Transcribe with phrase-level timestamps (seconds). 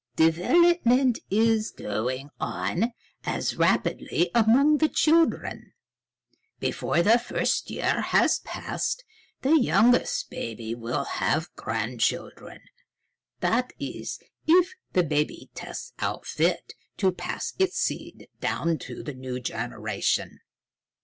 [0.15, 2.91] "Development is going on
[3.23, 5.73] as rapidly among the children.
[6.59, 9.03] Before the first year has passed,
[9.43, 12.61] the youngest baby will have grandchildren;
[13.41, 14.17] that is,
[14.47, 20.39] if the baby tests out fit to pass its seed down to the new generation.